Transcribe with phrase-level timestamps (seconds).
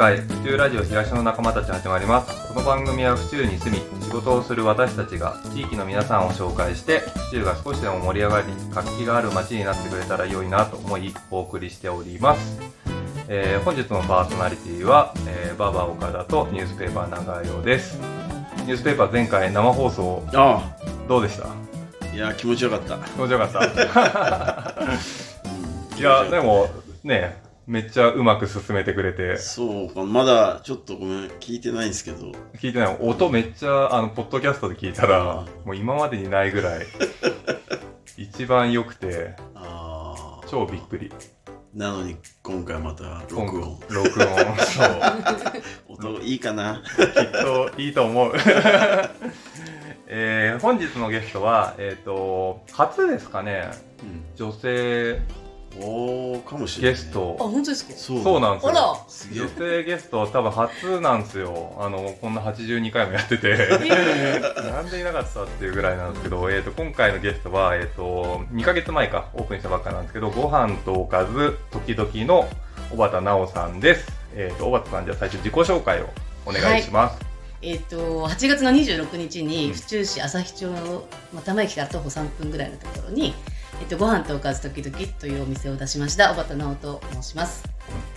[0.00, 2.48] 回府中ラジオ東の仲間たち始まります。
[2.48, 12.58] この番組は府中に住み仕事をする私たちが地域の皆さんを紹介して府中が少しでも盛り上がり活気がある街になってくれたら良いなと思いお送りしております、
[13.28, 17.98] えー本日のパーソナリティは、えーバーバー岡田とニュースペーパー長代です。
[18.64, 20.76] ニュースペーパー前回生放送あ
[21.08, 21.44] どうでした？
[21.44, 22.96] あいや気持ちよかった。
[22.96, 24.80] 気持ちよかった。
[26.00, 26.70] いやでも
[27.04, 29.36] ねめっちゃうまく進めてくれて。
[29.36, 32.32] そうかまだちょっとごめん聞いてないんですけど。
[32.58, 36.86] 聞いてない音めっちゃあのポッドキャストで聞いたらもう今までにないぐらい
[38.16, 41.12] 一番良くてああ超びっくり。
[41.72, 43.78] なのに今回また録音。
[43.88, 44.26] 録音。
[44.66, 46.08] そう。
[46.08, 46.82] 音いいかな？
[46.96, 48.32] きっといいと思う。
[50.12, 53.70] えー本日のゲストはえっ、と初ですかね。
[54.34, 55.20] 女性
[55.78, 56.92] おおかもしれない。
[56.94, 57.36] ゲスト。
[57.38, 57.92] あ、本当ですか？
[57.94, 58.70] そうそうなんですよ。
[58.70, 59.46] あら。
[59.46, 61.76] 女性ゲストは多分初なんですよ。
[61.78, 63.56] あのこんな82回もやってて。
[63.56, 72.48] なんでいなかったっていうぐらいなんですけど、えー、と今回のゲストは、えー、と2ヶ月前かオープンしたばっかなんですけどご飯とおかず時々の
[72.90, 76.08] 小畑奈緒さんです、えー、と小畑さんじゃあ最初自己紹介を
[76.46, 77.18] お願いします、
[77.62, 80.66] えっ、と、8月の26日に府中市朝日町、
[81.32, 83.34] まあ、玉駅から徒歩3分ぐらいのところに、
[83.90, 87.64] と、ご飯とおかず時々というお店を出しました、小畑直と申します。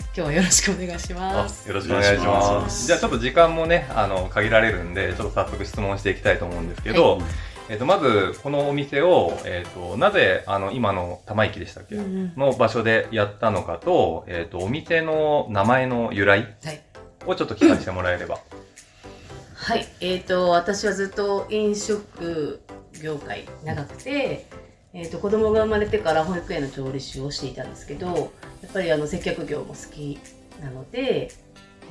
[0.05, 1.67] 今日はよろしくお願いしあます。
[1.67, 7.21] よろしくお願いしまますすじゃあちょっと時間もねあの限られるんでちょっと早速質問していきたいと思うんですけど、はい
[7.69, 16.81] えー、とまずこのお店を、えー、となぜあの今の玉駅でしたっけ、うんうんの場所でやったのかと,、えー、とお店の名前の由来はい。
[17.25, 18.37] をちょっと聞かせてもらえれば。
[19.55, 22.61] はい、えっ、と、私はずっと飲食
[23.01, 24.45] 業界長くて、
[24.93, 28.07] えっ、と、子供が生まれてから保育園の調理師をしていたんですけど、
[28.61, 30.19] やっぱりあの接客業も好き
[30.61, 31.31] なので、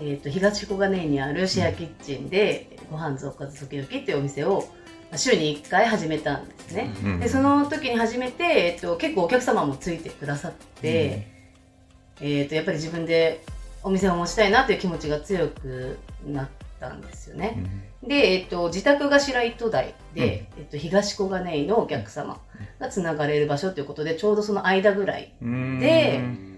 [0.00, 4.68] えっ、と、東小金井にあるシェアキッチンで、ご飯とおかず時々っていうお店を、
[5.10, 6.94] まあ週に1回始めたんですね。
[7.04, 11.26] うんで、その時に始めて、えっ、と、結構お客様もついてくださって、
[12.20, 13.44] えっ、と、やっぱり自分で
[13.82, 16.48] お店を持ちたいなという気持ちが強くなっ
[16.78, 17.56] たんですよね。
[18.02, 22.40] で、えっと、自宅が白糸台で、えっと、東小金井のお客様
[22.80, 25.78] がつながれる場所ということでちょうどその間ぐらいうん。
[25.78, 26.48] でうん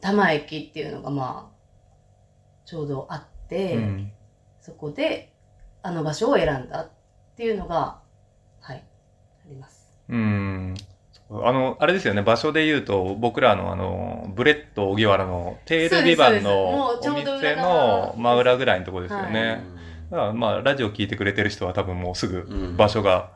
[0.00, 1.56] 多摩駅っていうのがまあ
[2.64, 4.12] ちょうどあって、うん。
[4.60, 5.32] そこで
[5.82, 6.90] あの場所を選んだっ
[7.36, 8.00] ていうのが
[8.60, 9.94] はいあります。
[10.08, 10.74] うん。
[11.28, 19.60] あの、あれですよね、場所で言うと、僕らのあの、ブレッド荻原のテールビバンのお店側の真裏ぐらいのところですよはね。
[20.10, 22.76] だからまあ、ラジオ聞いてくれてる人は多分もうすぐうん。
[22.76, 23.30] 場所が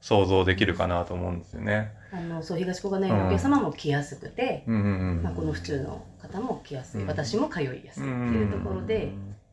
[0.00, 1.92] 想像できるかなと思うんですよね。
[2.12, 7.08] あのそう東小金井のお客様も来やすくて、まあ、この府中の方も来やすい、うん。
[7.08, 9.12] 私も通いやすいっていうところで、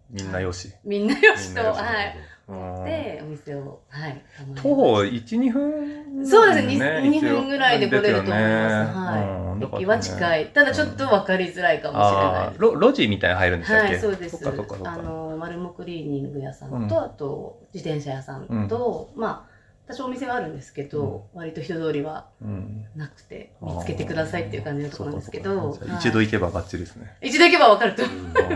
[0.10, 0.72] みんなよし。
[0.84, 2.18] みんなよしとはい。
[2.48, 2.84] うん。
[2.86, 4.22] でお店をはい。
[4.56, 6.78] 徒歩1、2分そうですね。
[6.78, 8.98] ね2分ぐらいで来れると思います。
[8.98, 9.76] はい。
[9.78, 10.44] 駅は近い。
[10.46, 12.12] いただちょっと分かりづらいかもしれない
[12.48, 12.60] あー。
[12.60, 13.94] ロ路地みたいなの入るんでしたっけ？
[13.94, 14.50] はいそうです。
[14.84, 16.86] あのマルモクリーニング屋さんと、うん。
[16.86, 19.49] あと自転車屋さんと、まあ
[19.90, 22.86] 多少お店はあるんですけど、割と人通りはうん。
[22.96, 27.16] なくて見つけてくださいっていう感じのところなんですけど、一度行けばバッチリですね。
[27.22, 28.06] 一度行けば分かると、う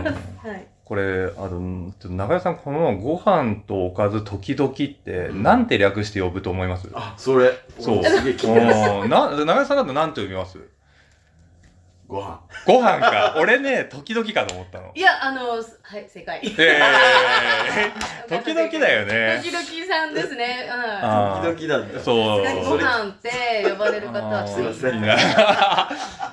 [0.00, 0.04] ん。
[0.48, 5.42] はい、これ、あの、ちょっと長屋さん、このご飯とおかず時々って、うん。
[5.42, 6.88] なんて略して呼ぶと思います？
[6.94, 7.50] あそれ。
[7.80, 7.98] そう。
[8.06, 9.10] 俺すげえ気になるうん。
[9.10, 10.58] な長屋さんだと何て呼びます？
[12.14, 12.40] ご飯。
[12.64, 13.34] ご飯か。
[13.38, 14.92] 俺ね、時々かと思ったの。
[14.94, 16.40] いやあのはい正解。
[16.44, 19.40] えー、 時々だよね。
[19.42, 20.68] 時々さんですね。
[20.70, 21.56] はあー。
[21.56, 22.00] 時々だ。
[22.00, 22.44] そう。
[22.64, 25.02] ご飯って呼ばれる方はすいません。
[25.02, 25.16] いや、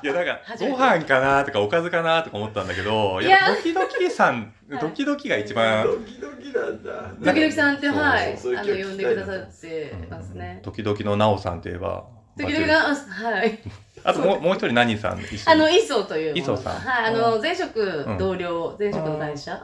[0.03, 3.40] いやなんか、ご飯かなとか、おかずかなとか思ったんだけど、いや。
[3.56, 4.80] 時々さん、 はい。
[4.80, 7.34] 時々が一番、時々なんだ。
[7.34, 10.59] 時々さんってはいそうあの呼んでくださってますね。
[10.61, 12.06] 時々のなおさんといえば、
[12.38, 13.60] 時々がはい。
[14.04, 15.42] あともうもう一人何さん一緒に？
[15.46, 16.30] あの、磯という。
[16.30, 16.38] もの。
[16.38, 16.76] 磯さん。
[16.80, 18.18] はい、あの、前職ん。
[18.18, 19.62] 同僚、前職の会社。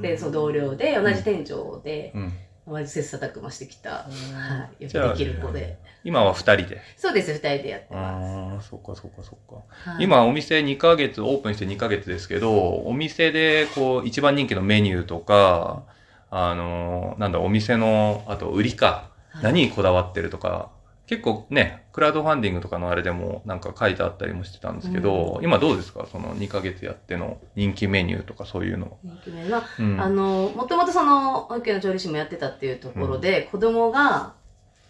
[0.00, 2.32] で、そう同僚で、同じ店長で、うん。
[2.64, 5.78] 割と切磋琢磨してきた、はい、よくできる子で。
[6.04, 6.80] 今は二人で。
[6.96, 8.26] そうです、二人でやってます。
[8.26, 9.90] ああ、そっかそっかそっか。
[9.90, 15.82] はい、今お店2ヶ月、オープンして2ヶ月ですけど、お店でこう一番人気のメニューとか、
[16.30, 19.44] あの、なんだ、お店の、あと売りか、はい。
[19.44, 20.70] 何にこだわってるとか、
[21.12, 26.06] 結構ね、クラウドファンディングとかのあれでもなんか書いてあったりもしてたんですけど、今どうですか？
[26.10, 28.96] その2ヶ月やっての人気メニューとかそういうの。
[29.04, 30.00] 人気メニューまあうん。
[30.00, 34.32] あの、もともとその、保育園の調理師もやってたっていうところで、子供が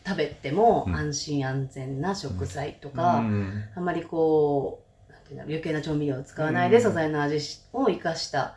[0.07, 0.95] 食べてもうん。
[0.95, 3.65] 安心安全な食材とうか、ん。
[3.75, 6.83] あんまりこう、なんていていうの余計な調味料を使わないでうん。
[6.85, 7.39] 素材の味
[7.73, 8.55] を生かした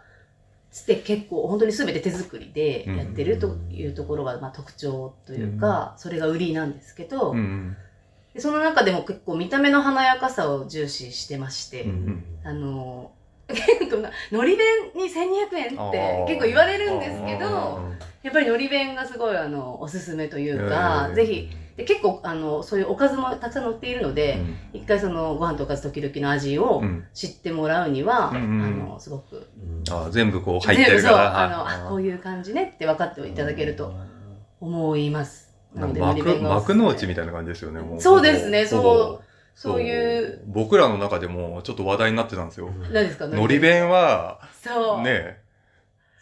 [0.76, 7.34] つって結構本当に全て手作りでやってるというところがまあ特徴というか、それが売りなんですけど、
[8.38, 13.14] その中でも結構見た目の華やかさを重視してまして、んあの
[13.48, 17.80] 結構なのり弁に1200円って結構言われるんですけど
[18.24, 21.16] やっぱりのり弁がすごいあのおすすめというか、へー。
[21.16, 24.40] ぜひで結構あのそういうおかずもたくさん載っているので、
[24.72, 27.06] 一回そのご飯とおかず時々の味をうん。
[27.14, 29.48] 知ってもらうには、うんうんあのすごく
[29.92, 31.44] あ全部こう入ってるから。
[31.44, 33.94] あのあこういう感じねって分かっていただけると
[34.62, 35.54] 思います。
[35.74, 38.02] なんかのり弁幕幕の内みたいな感じですよねもう。
[38.02, 40.44] そうですねそうそういう。
[40.48, 42.70] 僕らの中でもちょっと話題になってたんですよ。
[42.92, 45.02] 何ですかのり弁はそう。
[45.02, 45.42] ね。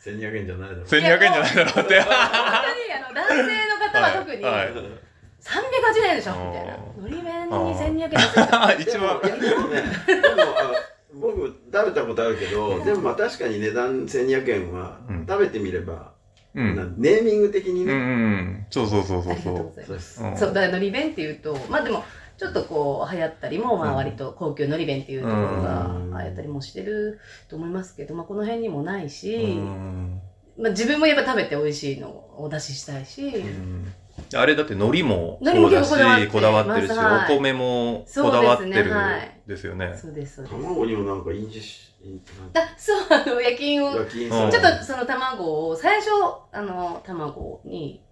[0.04, 0.86] 1200円じゃないだろう。
[0.86, 1.88] 1200円じゃないだろうって。
[1.88, 5.13] 本当にあの男性の方は特に、はいはい
[5.44, 6.32] 380円でしょ？
[6.34, 6.78] みたいな。
[6.78, 8.46] のり弁に1200円ですよ。
[8.80, 9.22] 一番。
[9.22, 10.72] でもいやでもね、でもあ
[11.14, 16.14] 僕食べたことあるけど、でもまあ確かに値段1200円はうん食べてみれば、
[16.56, 18.68] うネーミング的にうんうね、ん。
[18.70, 20.00] そうそうそうそうありがとうそございま。
[20.00, 22.04] そうそう、だからのり弁っていうと、まあでも、
[22.38, 26.10] ちょっとこう、流行ったりも、まあ割と高級のり弁っていうところがうん。
[26.12, 27.20] 流行ったりもしてる
[27.50, 30.22] と思いますけど、まあこの辺にもないし、うん。
[30.58, 33.94] まあ自分もやっぱ食べて美味しいのをお出ししたいし、うん
[34.36, 39.94] あれだって海苔もそうだ結構こだわってしこだわってるしお米もこだわってるはいですよね。
[39.96, 40.56] そうです、そうです。
[40.56, 41.94] 卵にもなんか印字し、
[42.54, 46.10] あ、そう、 あの、焼き印をちょっとその卵を、最初、
[46.52, 48.04] あの、卵に、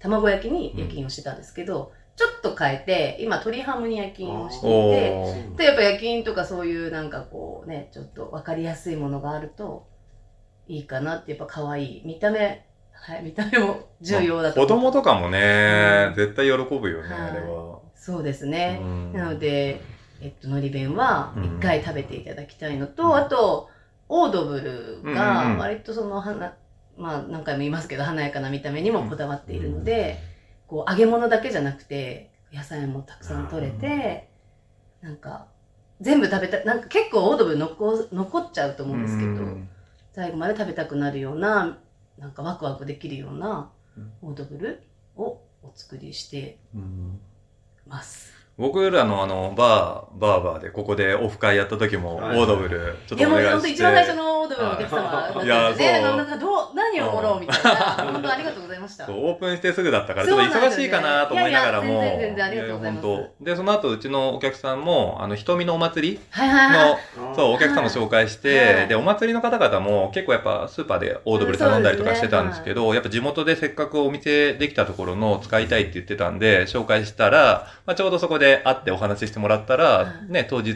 [0.00, 9.86] 卵焼きに焼き印をしてたんですけど、ちょっと変えて、今、鶏ハムに焼き印をしていおて、ーで、やっぱ焼き印とかそういうなんかこうね、ちょっとわかりやすいものがあると
[10.66, 12.02] いいかなって、やっぱ可愛い。
[12.04, 14.60] 見た目、はい、見た目も重要だと。
[14.60, 16.14] 子供とかもねうん。
[16.14, 17.30] 絶対喜ぶよねはい。
[17.30, 17.80] あれは。
[17.94, 18.78] そうですね。
[18.82, 19.12] うん。
[19.12, 19.80] なので、
[20.20, 21.44] えっと、のり弁はうん。
[21.58, 23.14] 一回食べていただきたいのと、うん。
[23.14, 23.68] あと、
[24.08, 26.54] オードブルがうん割とその花、
[26.96, 30.18] まあ何回も言いますけど、華やかな見た目にもこだわっているので、
[30.66, 34.28] こう揚げ物だけじゃなくて、野菜もたくさん取れて、
[35.02, 35.46] なんか、
[36.00, 39.68] 全部食べたい、なんか結構オードブル残残っちゃうと思うんですけど、うん。
[40.12, 41.78] 最後まで食べたくなるような、
[42.18, 43.70] なんかワクワクできるような
[44.22, 44.82] オードブル
[45.16, 47.20] をお作りしてうん
[47.86, 48.43] ます。
[48.56, 52.38] 僕らのあのバーバーバーでここでオフ会やった時もオはい。
[52.38, 53.62] ードブルちょっいやもうとお願いして。
[53.62, 56.00] 本当一番最初のオードブルのお客様だったんいやですね。
[56.04, 56.16] そう。
[56.16, 57.70] なんかどう、何をもろうみたいな。
[58.14, 59.06] 本当ありがとうございました。
[59.06, 62.00] そうオープンしてすぐだったからちょっと忙しいかなと思いながらも。
[62.00, 63.06] 全然全然ありがとうございます。
[63.08, 63.44] や本当。
[63.44, 66.88] でその後うちのお客さんもあの瞳のお祭りはいはいはい。
[67.26, 80.74] のそう、お客様紹介して、はいで、お祭りの方々も結構やっぱスーパーでオードブル頼んだりとかしてたんですけど、やっぱ地元でせっかくお店できたところの使いたいって言ってたんで、紹介したら、まあ、ちょうどそこで会ってお話ししてもらったら、はいね、当日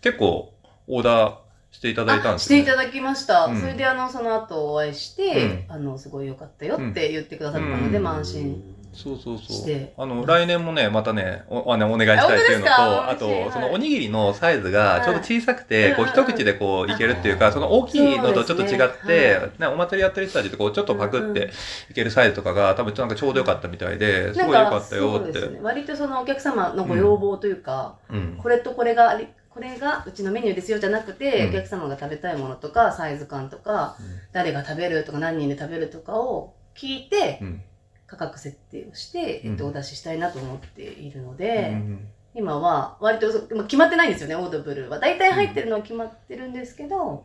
[0.00, 0.52] 結構
[0.86, 1.36] オーダー
[1.70, 2.62] していただいたんあですよ、ね。
[2.62, 3.46] していただきました。
[3.46, 8.73] うんそれであの、その後お会いして、あの、すごい良かったよって言ってくださったので、うんまあ安心。
[8.94, 9.66] そうそうしそう。
[9.66, 9.92] て。
[9.96, 12.72] あの、来年もね、またね、おあのお願いしたいっていうのと、
[13.10, 13.74] あと、そのはい。
[13.74, 21.50] おにぎりのサイズがちょうど小さくて、はいこう一口でこういけるっていうか、その大きいのとちょっと違ってね、ね、お祭りやってる人たちってこうちょっとパクって
[21.90, 25.32] いけるサイズとかが多分なんかちょうどよかったみたいで、すごいよかったよって。
[25.32, 25.60] そうですね。
[25.62, 28.38] 割とそのお客様のご要望というか、うん。
[28.42, 31.50] これとこれがこれがうちのメニューですよじゃなくて、うん。
[31.50, 33.96] お客様が食べたいものとか、サイズ感とか、
[34.32, 37.62] 誰が食べるとか何人で食べるとかを聞いて、うん。
[38.06, 44.98] 価格設定をして、えっと、うんお出ししたいなと思っているのうで、ん今は割とそまあ決まってないんですよね、オードブルは。
[44.98, 47.24] 大体入ってるのは決まってるんですけど、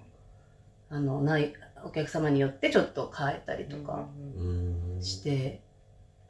[0.90, 4.08] あの、ない、お客様によってちょっと変えたりとか
[4.38, 4.98] うん。
[5.02, 5.62] して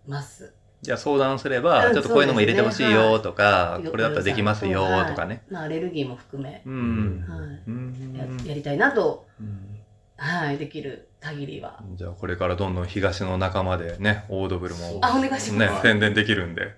[0.07, 0.53] ます。
[0.81, 5.43] じゃあ相談すれば、うんちょっとこういうのも入れてほしいよとか、はいこれだったらできますよとかね。
[5.49, 7.25] まあ、アレルギーも含め、うん。
[7.27, 7.63] はい。
[7.67, 8.13] うん。
[8.45, 9.79] ややりたいなと、うん。
[10.15, 11.79] はい、できる限りは。
[11.95, 15.51] じゃあこれからどんどん東の仲間でね、オードブルもあ、お願いします。
[15.53, 16.61] ね、宣伝できるんで。
[16.61, 16.75] はいうん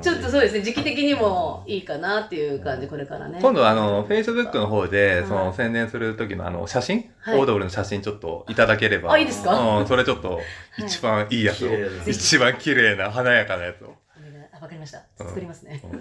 [0.00, 3.40] ちょっとそうですね、時期的にもいいかなっていう感じ、これからね。
[3.42, 9.10] 今度あの、Facebook の方で、はいその宣伝する時のあの、写真、はいオードブルの写真ちょっといただければ。
[9.10, 9.78] あいいですか？
[9.80, 10.38] うん、それちょっと、
[10.78, 13.88] 一番いいやつを、綺麗な一番綺麗な華やかなやつを。
[13.88, 15.02] お願いあ、わかりました。
[15.18, 15.82] 作りますね。
[15.82, 16.00] うん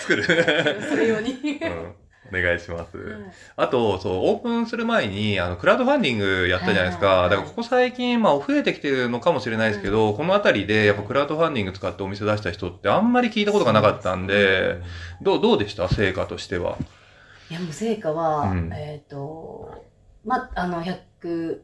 [0.00, 0.24] 作る。
[0.88, 1.32] それ用に。
[1.32, 1.34] う
[1.66, 1.94] ん
[2.28, 2.96] お願いします。
[2.98, 3.22] はい
[3.56, 7.28] あと、そう、オープンする前に、あの、クラウドファンディングやったじゃないですか。
[7.28, 14.80] だから、ここ最近、まあ、増えてきてるのかもしれないですけど、このあたりで、やっぱクラウドファンディング使ってお店出した人ってあんまり聞いたことがなかったんで、
[15.22, 15.88] どう、どうでした？
[15.88, 16.76] 成果としては。
[17.50, 19.84] いや、もう成果は、うんえっ、と、
[20.24, 21.60] ま、あの、100、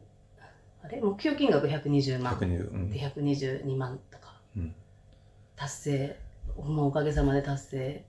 [0.83, 1.01] あれ？
[1.01, 2.33] 目標金額120万。
[2.35, 2.71] 120。
[2.71, 4.73] うんで、122万とか、うん
[5.55, 6.19] 達成、
[6.57, 8.05] もうおかげさまで達成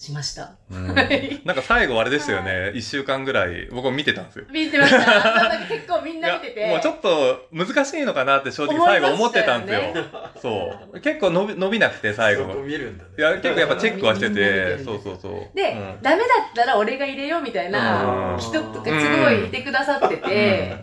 [0.00, 0.52] しました。
[0.70, 4.46] うんはいなんか最後あれですよね、1週間ぐらい僕も見てたんですよ。
[4.50, 5.58] 見てました。
[5.68, 6.66] 結構みんな見てて。
[6.72, 10.04] もうちょっと難しいのかなって正直最後思ってたんですよ。
[10.40, 11.00] そう。
[11.00, 15.54] 結構伸び伸びなくて最後そこ見るんだねいや、結構やっぱチェックはしててそうそうそう。
[15.54, 20.76] で、うんダメだったら俺が入れようみたいなうん人とかすごいいてくださってて、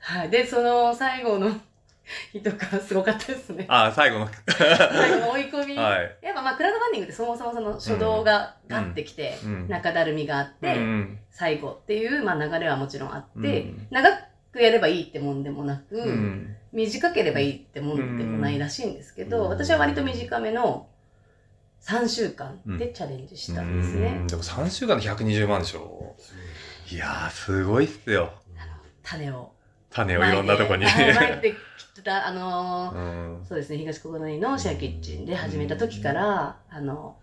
[0.00, 0.30] はい。
[0.30, 1.54] で、その最後の
[2.32, 3.66] 人がすごかったですね。
[3.68, 4.28] ああ、最後の。
[4.46, 5.76] 最後の追い込み。
[5.78, 6.16] はい。
[6.22, 14.08] やっぱまあクラウドファンディングってそもそもその初動がガッてきて、うん中だるみがあって、うん最後っていう、まあ、流れはもちろんあって、うん長
[14.52, 20.88] くやればいいってもんでもなく、うん短ければいいってもんでもないらしいんですけど、うん私は割と短めの
[21.82, 24.16] 3週間でチャレンジしたんですね。
[24.20, 26.16] うんでも3週間で120万でしょ。
[26.90, 28.32] いやー、すごいっすよ。
[29.02, 29.52] 種を
[29.98, 30.84] 種をいろんなとこに。
[31.98, 33.44] きた、あのーうん。
[33.46, 37.16] そうですね、東国内のシェアキッチンで始めた時から、あの、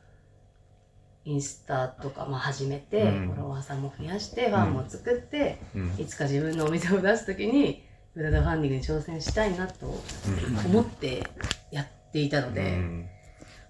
[1.23, 3.27] インスタとかも始めて、うん。
[3.29, 5.95] フォロワーさんも増やして、ファンも作って、うん。
[5.97, 9.87] いつか自分のお店を出す時に、クラウドファンディングに挑戦したいなと
[10.65, 11.27] 思って
[11.71, 13.09] やっていたので、うん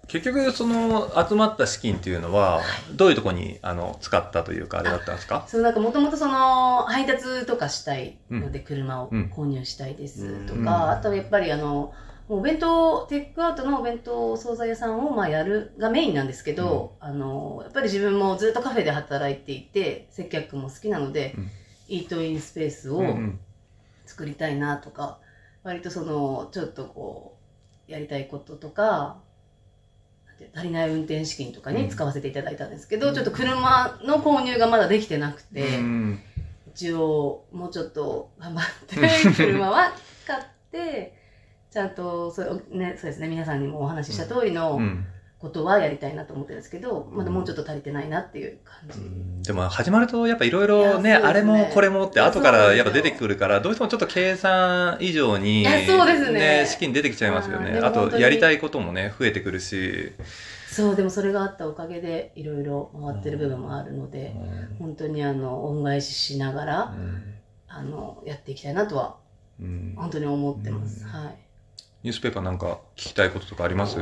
[0.08, 2.62] 結局その集まった資金っていうのは
[2.94, 5.44] どういうところにあの使ったというかあれだったんですか？
[5.48, 10.68] そのなんかもともとその配達とかしたいので車を購入したいですとか、うん。
[10.68, 11.92] あとはやっぱりあの
[12.28, 21.50] もうお弁当テイクアウトのお弁当お惣菜屋さんをまあやるがメインなんですけど、あのやっぱり自分もずっとカフェで働いていて接客も好きなので、うん。
[21.88, 23.38] イートインスペースをうん。
[24.06, 25.18] 作りたいなとか、
[25.64, 27.36] 割とそのちょっとこ
[27.88, 29.16] うやりたいこととか
[30.40, 33.14] なんて足りない運転資金とかに使わせていただいたんですけど、うん。
[33.14, 36.20] ちょっと車の購入がまだできてなくて、うん。
[36.74, 39.92] 一応もうちょっと頑張って 車は
[40.26, 41.14] 買って
[41.70, 45.06] ちゃんとそう,、ね、そうですね皆さんにもお話しした通りのうん
[45.46, 49.46] ことはやりたいなと思ってるんですけど、まだもうちょっと足りてないなっていう感じ。
[49.46, 56.66] でも始まるとやっぱいろいろねあれもこれもって後からやっぱ出てくるからどうしてもちょっと計算以上にいやそうですね。
[56.68, 57.78] 資金出てきちゃいますよね。
[57.78, 60.12] あとやりたいこともね増えてくるし。
[60.68, 64.34] そうでもそれがあったおかげでいろいろ回ってる部分もあるので、
[64.78, 66.94] 本当にあの恩返ししながら、
[67.66, 69.16] あのやっていきたいなとは
[69.58, 69.94] うん。
[69.96, 71.04] 本当に思ってます。
[71.04, 71.10] うん。
[71.10, 71.36] はい。
[72.02, 73.96] ニュースペーパーなんか聞きたいこととかあります？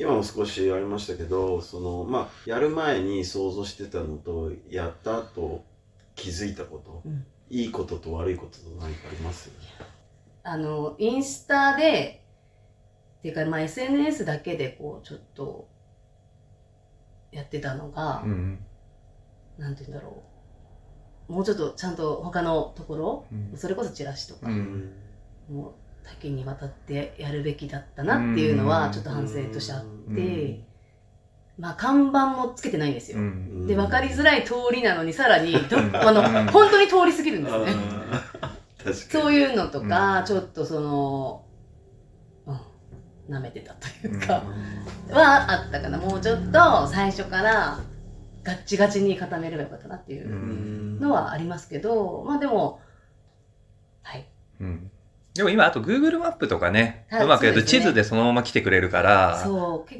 [0.00, 5.64] 今も少しありましたけどそのまあやる前に想像してたのとやった後
[6.14, 7.26] 気づいたこと、うん。
[7.50, 9.50] いいことと悪いことと何かあります？
[10.44, 12.22] あのインスタで
[13.18, 15.68] っていうか、まあ、SNS だけでこうちょっと
[17.32, 18.58] やってたのが、うん
[19.58, 20.22] なんて言うんだろ
[21.28, 21.32] う。
[21.32, 23.56] もうちょっとちゃんと他のところうん。
[23.56, 24.92] それこそチラシとか、うん。
[25.50, 25.74] もう
[26.08, 30.64] 多岐にわたってやるべきだったなっていうのはうんちょっと反省としてあって、うん
[31.58, 33.18] まあ看板もつけてないんですよ。
[33.18, 36.22] うんで分かりづらい通りなのにさらに どうんあの
[36.52, 37.72] 本当に通り過ぎるんですね。
[39.10, 41.44] そういうのとか、うんちょっとその、
[42.46, 44.34] うん、舐めてたといううんか、
[45.10, 45.98] はあったかな。
[45.98, 47.80] もうちょっと最初から
[48.44, 52.80] ガッチガチに固めればよかったなっていううんのはありますけど、まあでも、
[54.02, 54.28] はい。
[54.60, 54.90] うん
[55.38, 59.44] でも今あと Google マップとかね、はいうまくやると地図でそのまま来てくれるから、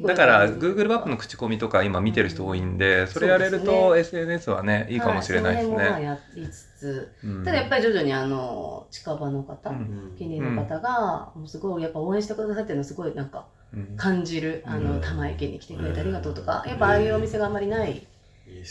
[0.05, 6.05] だから Google マップの口コミとか今見てる人多いんで、それやれると SNS はね、いいかもしれないですはその辺もまあね。
[6.05, 7.45] やりつつ、うん。
[7.45, 10.13] ただやっぱり徐々にあの、近場の方、うん。
[10.17, 13.95] 近隣の方が、もうすごいやっぱ応援してくださってるのすごいなんかうん。
[13.95, 15.01] 感じる、あの、うん。
[15.01, 18.05] 玉池に来てくれてありがとうとか、やっぱああいうお店があんまりない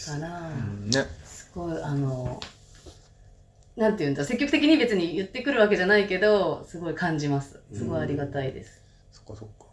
[0.04, 1.08] から、ね。
[1.25, 2.38] すごいあの
[3.78, 4.25] なんていうんだ？
[4.25, 7.62] 積極的に別に言ってくるわけじゃないけどすごい感じます。
[7.73, 9.66] すごいありがたいです、そっかそっか。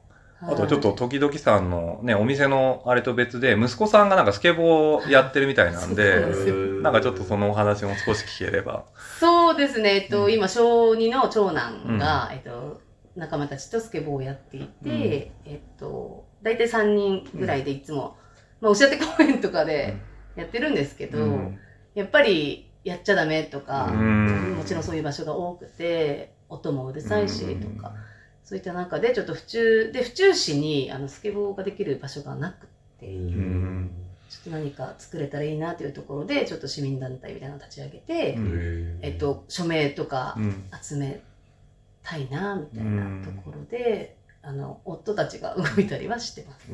[0.46, 0.54] はい。
[0.54, 6.26] あとちょっと時々さんのね、お店のあれと別で、息子さんがなんかスケボーやってるみたいなんで
[6.84, 8.86] なんかちょっとそのお話も少し聞ければ。
[9.20, 9.96] そうですね。
[9.96, 10.34] えっと、うん。
[10.34, 12.82] 今小2の長男が、えっと
[13.16, 18.18] 仲間たちとスケボーをやっていて、えっと大体3人ぐらいでいつも、
[18.62, 19.96] まあ、おっしゃって公園とかで
[20.36, 21.60] やってるんですけど、うん。
[21.96, 24.54] やっぱりやっちゃダメとか、うん。
[24.56, 27.94] もちろんそういう場所が多くて音もうるさいしとか、
[28.44, 32.68] そういった中でちょっと府中で府中市にあのスケボーができる場所がなく
[33.00, 33.92] て、ん。
[34.30, 39.00] ちょっと何か作れたらいいなというところでちょっと市民団体みたいなのを立ち上げて、うん。
[39.02, 40.64] えっと、署名とかうん。
[40.80, 41.22] 集め
[42.04, 44.16] たいなみたいなところで、
[44.48, 46.68] あの夫たちが動いたりはしてます。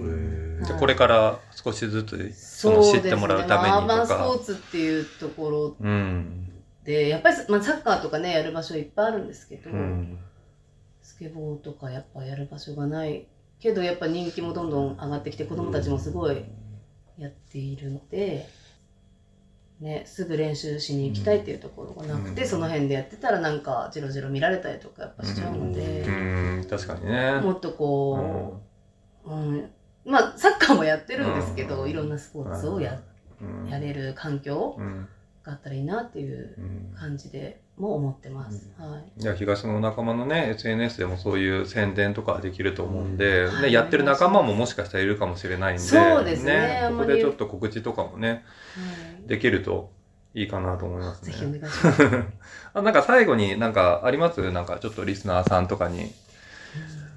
[0.66, 4.24] じゃあこれから少しずつその知ってもらうためにまあアーバンとか。
[4.24, 6.52] スポーツっていうところうん。
[6.84, 10.20] でやっぱり、まあ、サッカーとかねやる場所いっぱいあるんですけど、うん
[11.02, 13.28] スケボーとかやっぱやる場所がない
[13.60, 16.44] けどやっぱ人気もどんどん上がってきて子供たちもすごい
[17.18, 18.48] やっているので、
[19.82, 22.48] ね、すぐ練習しに行きたいっていうところがなくて、うん。
[22.48, 26.12] その辺でやってたらなんかジロジロ見られたりとかやっぱしちゃうので、う
[26.60, 26.68] ん。
[26.70, 27.42] 確かにね。
[27.42, 28.62] もっとこ
[29.26, 29.70] う、うん。
[30.06, 31.90] まあサッカーもやってるんですけど、うん。
[31.90, 33.02] いろんなスポーツをや,、
[33.42, 33.68] うん。
[33.68, 35.08] やれる環境うん。
[35.44, 38.72] があったらいいなっていううん感じでも思ってます。
[38.78, 39.22] はい。
[39.24, 43.62] いや東の仲間のね SNS でもそういう宣伝とかできると思うんで、はい。
[43.64, 48.42] ね、やってる仲間ももしかしたらいるかもしれないんでそうですねあんまりここでちょっと告知とかもねはい
[49.32, 49.90] できると
[50.34, 51.60] いいかなと思いますぜひおね。
[51.60, 52.04] 願いします。
[52.74, 54.52] あなんか最後になんかあります？
[54.52, 56.12] なんかちょっとリスナーさんとかに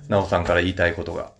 [0.09, 1.33] なおさんから言いたいことが。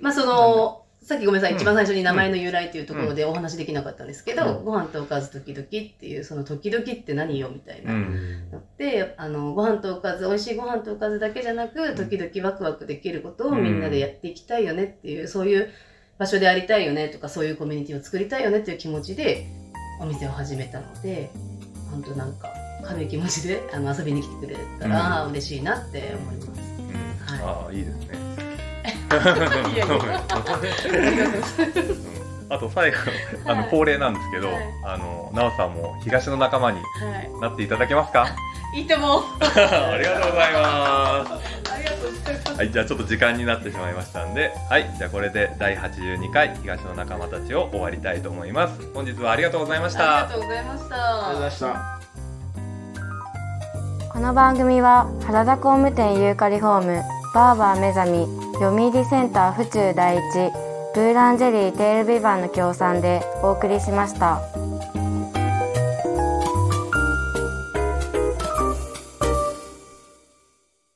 [0.00, 7.92] まあその、さっきごめんなさい、うん一番最初に名前の由来というところでお話できなかったんですけど、うんご飯とおかず時々っていう、その時々って何よみたいうな。
[7.92, 15.70] んので、あの、ご飯とおかず、美味しいご飯とおかずだけじゃなく、時々ワクワクできることをみんなでやっていきたいよねっていう、そういう
[16.18, 19.46] 場所でありたいよねとか、そういうコミュニティを作りたいよねっていう気持ちで、
[20.00, 21.30] お店を始めたので、
[21.90, 22.48] 本当なんか、
[22.84, 26.48] 軽い気持ちで あの遊びに来てくれたらうん嬉しいなって思います。
[27.30, 28.08] うんはああいいですね。
[29.74, 30.02] いやいやうん
[32.48, 32.96] あと最後
[33.46, 36.84] あのはい恒例なんですけど、はいあのなおさんも東の仲間には
[37.20, 37.28] い。
[37.40, 38.26] なっていただけますか？
[38.74, 39.22] いいとも。
[39.40, 40.95] ありがとうございまあ
[42.56, 48.80] はい、じゃあちょっと時間になってしまいましたんで、はい、じゃあこれで第82回東の仲間たちを終わりたいと思います。
[48.94, 50.24] 本日はありがとうございました。
[50.24, 50.94] ありがとうございました。
[50.96, 52.00] ありがとうございました。
[54.10, 57.02] この番組は原田工務店ユーカリホーム
[57.34, 60.22] バーバー目覚み読売センター府中第一
[60.94, 64.65] ブーランジェリーテールビバンの協賛でお送りしました。